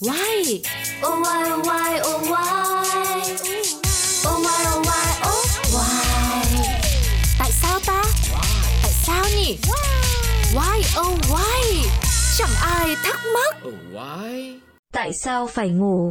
Why? 0.00 0.62
Oh 1.02 1.18
why 1.22 1.50
oh 1.50 1.66
why 1.66 2.00
oh 2.06 2.22
why 2.30 3.18
Oh 4.28 4.38
why 4.44 4.60
oh 4.70 4.86
why 4.86 5.06
oh 5.26 5.44
why 5.74 6.04
Tại 7.38 7.50
sao 7.52 7.80
ta? 7.86 8.04
Tại 8.82 8.92
sao 9.06 9.24
nhỉ? 9.36 9.58
Why 10.54 11.00
oh 11.00 11.18
why? 11.30 11.88
Chẳng 12.38 12.50
ai 12.62 12.96
thắc 13.04 13.20
mắc. 13.34 13.56
Oh, 13.68 13.74
why? 13.92 14.58
Tại 14.92 15.12
sao 15.12 15.46
phải 15.46 15.68
ngủ? 15.68 16.10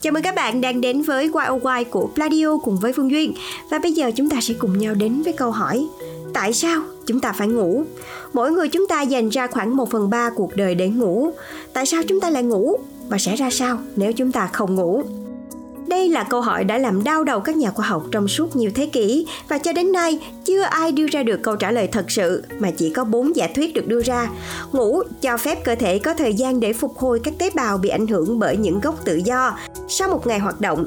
Chào 0.00 0.12
mừng 0.12 0.22
các 0.22 0.34
bạn 0.34 0.60
đang 0.60 0.80
đến 0.80 1.02
với 1.02 1.30
YOY 1.34 1.84
của 1.90 2.08
Pladio 2.14 2.58
cùng 2.58 2.76
với 2.76 2.92
Phương 2.92 3.10
Duyên 3.10 3.34
Và 3.70 3.78
bây 3.78 3.92
giờ 3.92 4.10
chúng 4.16 4.30
ta 4.30 4.40
sẽ 4.40 4.54
cùng 4.58 4.78
nhau 4.78 4.94
đến 4.94 5.22
với 5.22 5.32
câu 5.32 5.50
hỏi 5.50 5.86
Tại 6.34 6.52
sao 6.52 6.82
chúng 7.06 7.20
ta 7.20 7.32
phải 7.32 7.48
ngủ? 7.48 7.84
Mỗi 8.32 8.52
người 8.52 8.68
chúng 8.68 8.86
ta 8.88 9.02
dành 9.02 9.28
ra 9.28 9.46
khoảng 9.46 9.76
1 9.76 9.90
phần 9.90 10.10
3 10.10 10.30
cuộc 10.30 10.56
đời 10.56 10.74
để 10.74 10.88
ngủ 10.88 11.30
Tại 11.72 11.86
sao 11.86 12.02
chúng 12.08 12.20
ta 12.20 12.30
lại 12.30 12.42
ngủ? 12.42 12.76
Và 13.08 13.18
sẽ 13.18 13.36
ra 13.36 13.50
sao 13.50 13.78
nếu 13.96 14.12
chúng 14.12 14.32
ta 14.32 14.46
không 14.52 14.74
ngủ? 14.74 15.02
Đây 15.86 16.08
là 16.08 16.24
câu 16.24 16.40
hỏi 16.40 16.64
đã 16.64 16.78
làm 16.78 17.04
đau 17.04 17.24
đầu 17.24 17.40
các 17.40 17.56
nhà 17.56 17.70
khoa 17.70 17.86
học 17.86 18.04
trong 18.10 18.28
suốt 18.28 18.56
nhiều 18.56 18.70
thế 18.74 18.86
kỷ 18.86 19.26
và 19.48 19.58
cho 19.58 19.72
đến 19.72 19.92
nay, 19.92 20.18
chưa 20.44 20.62
ai 20.62 20.92
đưa 20.92 21.06
ra 21.06 21.22
được 21.22 21.42
câu 21.42 21.56
trả 21.56 21.70
lời 21.70 21.86
thật 21.86 22.10
sự, 22.10 22.42
mà 22.58 22.70
chỉ 22.70 22.90
có 22.90 23.04
bốn 23.04 23.36
giả 23.36 23.48
thuyết 23.54 23.74
được 23.74 23.86
đưa 23.86 24.02
ra. 24.02 24.30
Ngủ 24.72 25.02
cho 25.20 25.36
phép 25.36 25.64
cơ 25.64 25.74
thể 25.74 25.98
có 25.98 26.14
thời 26.14 26.34
gian 26.34 26.60
để 26.60 26.72
phục 26.72 26.98
hồi 26.98 27.20
các 27.24 27.34
tế 27.38 27.50
bào 27.54 27.78
bị 27.78 27.88
ảnh 27.88 28.06
hưởng 28.06 28.38
bởi 28.38 28.56
những 28.56 28.80
gốc 28.80 29.04
tự 29.04 29.20
do 29.24 29.58
sau 29.88 30.08
một 30.08 30.26
ngày 30.26 30.38
hoạt 30.38 30.60
động. 30.60 30.86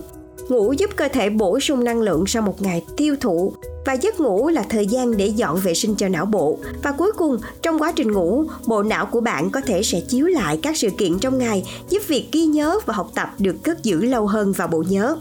Ngủ 0.49 0.73
giúp 0.77 0.89
cơ 0.95 1.07
thể 1.07 1.29
bổ 1.29 1.59
sung 1.59 1.83
năng 1.83 2.01
lượng 2.01 2.23
sau 2.27 2.41
một 2.41 2.61
ngày 2.61 2.85
tiêu 2.97 3.15
thụ 3.19 3.53
và 3.87 3.93
giấc 3.93 4.19
ngủ 4.19 4.49
là 4.49 4.63
thời 4.69 4.87
gian 4.87 5.17
để 5.17 5.27
dọn 5.27 5.59
vệ 5.59 5.73
sinh 5.73 5.95
cho 5.95 6.07
não 6.07 6.25
bộ. 6.25 6.59
Và 6.83 6.91
cuối 6.91 7.11
cùng, 7.17 7.37
trong 7.61 7.79
quá 7.79 7.91
trình 7.95 8.11
ngủ, 8.11 8.45
bộ 8.65 8.83
não 8.83 9.05
của 9.05 9.21
bạn 9.21 9.49
có 9.49 9.61
thể 9.61 9.83
sẽ 9.83 9.99
chiếu 9.99 10.25
lại 10.25 10.59
các 10.63 10.77
sự 10.77 10.89
kiện 10.97 11.19
trong 11.19 11.37
ngày, 11.37 11.63
giúp 11.89 11.99
việc 12.07 12.29
ghi 12.31 12.45
nhớ 12.45 12.79
và 12.85 12.93
học 12.93 13.11
tập 13.15 13.29
được 13.39 13.55
cất 13.63 13.83
giữ 13.83 14.05
lâu 14.05 14.27
hơn 14.27 14.51
vào 14.51 14.67
bộ 14.67 14.83
nhớ. 14.89 15.17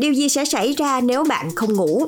Điều 0.00 0.12
gì 0.12 0.28
sẽ 0.28 0.44
xảy 0.44 0.72
ra 0.72 1.00
nếu 1.00 1.24
bạn 1.24 1.54
không 1.54 1.72
ngủ? 1.72 2.06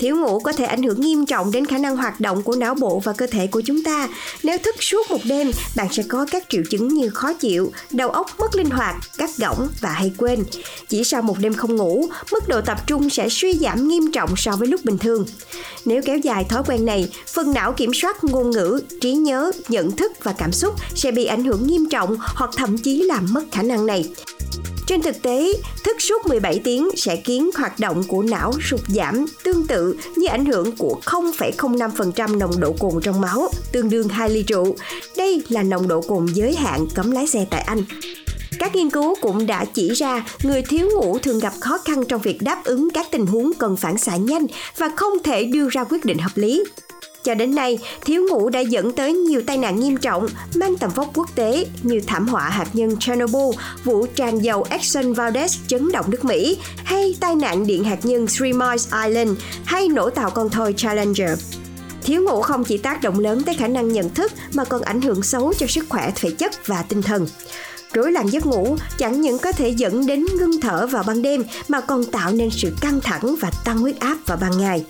Thiếu 0.00 0.16
ngủ 0.16 0.40
có 0.40 0.52
thể 0.52 0.64
ảnh 0.64 0.82
hưởng 0.82 1.00
nghiêm 1.00 1.26
trọng 1.26 1.50
đến 1.50 1.66
khả 1.66 1.78
năng 1.78 1.96
hoạt 1.96 2.20
động 2.20 2.42
của 2.42 2.56
não 2.56 2.74
bộ 2.74 3.00
và 3.04 3.12
cơ 3.12 3.26
thể 3.26 3.46
của 3.46 3.60
chúng 3.60 3.82
ta. 3.82 4.08
Nếu 4.42 4.58
thức 4.58 4.74
suốt 4.80 5.10
một 5.10 5.20
đêm, 5.24 5.50
bạn 5.76 5.86
sẽ 5.92 6.02
có 6.08 6.26
các 6.30 6.44
triệu 6.48 6.62
chứng 6.70 6.88
như 6.88 7.08
khó 7.08 7.32
chịu, 7.32 7.72
đầu 7.90 8.10
óc 8.10 8.26
mất 8.38 8.56
linh 8.56 8.70
hoạt, 8.70 8.96
cắt 9.18 9.30
gỏng 9.38 9.68
và 9.80 9.90
hay 9.90 10.12
quên. 10.16 10.44
Chỉ 10.88 11.04
sau 11.04 11.22
một 11.22 11.38
đêm 11.38 11.54
không 11.54 11.76
ngủ, 11.76 12.08
mức 12.32 12.48
độ 12.48 12.60
tập 12.60 12.78
trung 12.86 13.10
sẽ 13.10 13.28
suy 13.28 13.52
giảm 13.52 13.88
nghiêm 13.88 14.12
trọng 14.12 14.36
so 14.36 14.52
với 14.56 14.68
lúc 14.68 14.84
bình 14.84 14.98
thường. 14.98 15.26
Nếu 15.84 16.02
kéo 16.02 16.18
dài 16.18 16.44
thói 16.48 16.62
quen 16.66 16.84
này, 16.84 17.08
phần 17.34 17.52
não 17.52 17.72
kiểm 17.72 17.94
soát 17.94 18.24
ngôn 18.24 18.50
ngữ, 18.50 18.80
trí 19.00 19.12
nhớ, 19.12 19.52
nhận 19.68 19.90
thức 19.90 20.12
và 20.22 20.32
cảm 20.32 20.52
xúc 20.52 20.74
sẽ 20.94 21.10
bị 21.10 21.24
ảnh 21.24 21.44
hưởng 21.44 21.66
nghiêm 21.66 21.88
trọng 21.88 22.16
hoặc 22.20 22.50
thậm 22.56 22.78
chí 22.78 23.02
làm 23.02 23.26
mất 23.32 23.44
khả 23.52 23.62
năng 23.62 23.86
này. 23.86 24.04
Trên 24.90 25.02
thực 25.02 25.22
tế, 25.22 25.52
thức 25.84 25.96
suốt 26.02 26.26
17 26.26 26.60
tiếng 26.64 26.88
sẽ 26.96 27.16
khiến 27.16 27.50
hoạt 27.56 27.80
động 27.80 28.02
của 28.08 28.22
não 28.22 28.52
sụt 28.70 28.80
giảm 28.88 29.26
tương 29.44 29.66
tự 29.66 29.96
như 30.16 30.26
ảnh 30.26 30.44
hưởng 30.44 30.76
của 30.76 31.00
0,05% 31.04 32.38
nồng 32.38 32.60
độ 32.60 32.74
cồn 32.78 33.00
trong 33.02 33.20
máu, 33.20 33.48
tương 33.72 33.90
đương 33.90 34.08
2 34.08 34.30
ly 34.30 34.42
rượu. 34.42 34.76
Đây 35.16 35.42
là 35.48 35.62
nồng 35.62 35.88
độ 35.88 36.00
cồn 36.00 36.26
giới 36.34 36.54
hạn 36.54 36.86
cấm 36.94 37.10
lái 37.10 37.26
xe 37.26 37.46
tại 37.50 37.60
Anh. 37.60 37.82
Các 38.58 38.76
nghiên 38.76 38.90
cứu 38.90 39.14
cũng 39.20 39.46
đã 39.46 39.64
chỉ 39.64 39.92
ra 39.92 40.26
người 40.42 40.62
thiếu 40.62 40.88
ngủ 40.94 41.18
thường 41.18 41.38
gặp 41.38 41.52
khó 41.60 41.78
khăn 41.78 42.04
trong 42.08 42.20
việc 42.20 42.42
đáp 42.42 42.64
ứng 42.64 42.90
các 42.90 43.06
tình 43.10 43.26
huống 43.26 43.52
cần 43.58 43.76
phản 43.76 43.98
xạ 43.98 44.16
nhanh 44.16 44.46
và 44.78 44.90
không 44.96 45.22
thể 45.24 45.44
đưa 45.44 45.68
ra 45.68 45.84
quyết 45.84 46.04
định 46.04 46.18
hợp 46.18 46.32
lý. 46.34 46.64
Cho 47.24 47.34
đến 47.34 47.54
nay, 47.54 47.78
thiếu 48.04 48.22
ngủ 48.30 48.48
đã 48.48 48.60
dẫn 48.60 48.92
tới 48.92 49.12
nhiều 49.12 49.42
tai 49.46 49.56
nạn 49.56 49.80
nghiêm 49.80 49.96
trọng 49.96 50.26
mang 50.54 50.76
tầm 50.76 50.90
vóc 50.94 51.10
quốc 51.14 51.34
tế 51.34 51.66
như 51.82 52.00
thảm 52.06 52.28
họa 52.28 52.48
hạt 52.48 52.66
nhân 52.72 52.96
Chernobyl, 53.00 53.58
vụ 53.84 54.06
tràn 54.06 54.38
dầu 54.38 54.66
Exxon 54.70 55.12
Valdez 55.12 55.58
chấn 55.66 55.92
động 55.92 56.10
nước 56.10 56.24
Mỹ, 56.24 56.58
hay 56.84 57.16
tai 57.20 57.34
nạn 57.34 57.66
điện 57.66 57.84
hạt 57.84 57.98
nhân 58.02 58.26
Three 58.26 58.52
Mile 58.52 59.06
Island, 59.06 59.38
hay 59.64 59.88
nổ 59.88 60.10
tàu 60.10 60.30
con 60.30 60.50
thoi 60.50 60.72
Challenger. 60.72 61.30
Thiếu 62.02 62.22
ngủ 62.22 62.42
không 62.42 62.64
chỉ 62.64 62.78
tác 62.78 63.02
động 63.02 63.18
lớn 63.18 63.42
tới 63.42 63.54
khả 63.54 63.68
năng 63.68 63.92
nhận 63.92 64.14
thức 64.14 64.32
mà 64.54 64.64
còn 64.64 64.82
ảnh 64.82 65.00
hưởng 65.00 65.22
xấu 65.22 65.54
cho 65.54 65.66
sức 65.66 65.84
khỏe 65.88 66.12
thể 66.16 66.30
chất 66.30 66.66
và 66.66 66.82
tinh 66.82 67.02
thần. 67.02 67.26
Rối 67.92 68.12
loạn 68.12 68.26
giấc 68.26 68.46
ngủ 68.46 68.76
chẳng 68.98 69.20
những 69.20 69.38
có 69.38 69.52
thể 69.52 69.68
dẫn 69.68 70.06
đến 70.06 70.24
ngưng 70.38 70.60
thở 70.60 70.86
vào 70.86 71.02
ban 71.06 71.22
đêm 71.22 71.44
mà 71.68 71.80
còn 71.80 72.04
tạo 72.04 72.32
nên 72.32 72.50
sự 72.50 72.72
căng 72.80 73.00
thẳng 73.00 73.36
và 73.40 73.50
tăng 73.64 73.78
huyết 73.78 74.00
áp 74.00 74.16
vào 74.26 74.38
ban 74.40 74.58
ngày. 74.58 74.84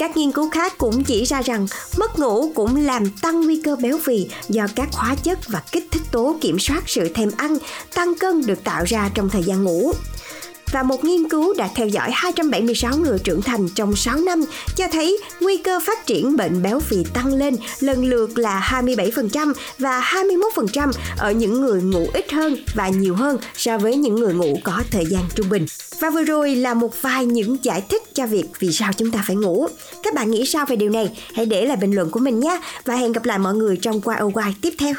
Các 0.00 0.16
nghiên 0.16 0.32
cứu 0.32 0.50
khác 0.50 0.78
cũng 0.78 1.04
chỉ 1.04 1.24
ra 1.24 1.42
rằng 1.42 1.66
mất 1.96 2.18
ngủ 2.18 2.52
cũng 2.54 2.76
làm 2.76 3.10
tăng 3.22 3.40
nguy 3.40 3.62
cơ 3.62 3.76
béo 3.76 3.98
phì 3.98 4.28
do 4.48 4.66
các 4.76 4.88
hóa 4.92 5.14
chất 5.22 5.38
và 5.48 5.62
kích 5.72 5.88
thích 5.90 6.02
tố 6.10 6.36
kiểm 6.40 6.58
soát 6.58 6.82
sự 6.86 7.08
thèm 7.14 7.30
ăn, 7.36 7.58
tăng 7.94 8.14
cân 8.14 8.46
được 8.46 8.64
tạo 8.64 8.84
ra 8.86 9.10
trong 9.14 9.28
thời 9.28 9.42
gian 9.42 9.64
ngủ 9.64 9.92
và 10.72 10.82
một 10.82 11.04
nghiên 11.04 11.28
cứu 11.28 11.54
đã 11.54 11.68
theo 11.74 11.86
dõi 11.86 12.10
276 12.12 12.96
người 12.96 13.18
trưởng 13.18 13.42
thành 13.42 13.68
trong 13.74 13.96
6 13.96 14.16
năm 14.16 14.44
cho 14.76 14.88
thấy 14.92 15.18
nguy 15.40 15.56
cơ 15.56 15.80
phát 15.86 16.06
triển 16.06 16.36
bệnh 16.36 16.62
béo 16.62 16.80
phì 16.80 16.96
tăng 17.14 17.34
lên 17.34 17.56
lần 17.80 18.04
lượt 18.04 18.38
là 18.38 18.82
27% 18.84 19.52
và 19.78 20.00
21% 20.00 20.92
ở 21.18 21.32
những 21.32 21.60
người 21.60 21.82
ngủ 21.82 22.06
ít 22.12 22.32
hơn 22.32 22.56
và 22.74 22.88
nhiều 22.88 23.14
hơn 23.14 23.36
so 23.56 23.78
với 23.78 23.96
những 23.96 24.14
người 24.14 24.34
ngủ 24.34 24.58
có 24.64 24.82
thời 24.90 25.06
gian 25.06 25.22
trung 25.34 25.48
bình. 25.48 25.66
Và 26.00 26.10
vừa 26.10 26.22
rồi 26.22 26.56
là 26.56 26.74
một 26.74 27.02
vài 27.02 27.26
những 27.26 27.56
giải 27.62 27.82
thích 27.88 28.02
cho 28.14 28.26
việc 28.26 28.44
vì 28.58 28.72
sao 28.72 28.92
chúng 28.92 29.10
ta 29.10 29.24
phải 29.26 29.36
ngủ. 29.36 29.68
Các 30.02 30.14
bạn 30.14 30.30
nghĩ 30.30 30.46
sao 30.46 30.66
về 30.66 30.76
điều 30.76 30.90
này? 30.90 31.10
Hãy 31.34 31.46
để 31.46 31.66
lại 31.66 31.76
bình 31.76 31.92
luận 31.92 32.10
của 32.10 32.20
mình 32.20 32.40
nhé 32.40 32.60
và 32.84 32.94
hẹn 32.94 33.12
gặp 33.12 33.24
lại 33.24 33.38
mọi 33.38 33.54
người 33.54 33.76
trong 33.76 34.00
YOY 34.00 34.54
tiếp 34.62 34.74
theo. 34.78 34.94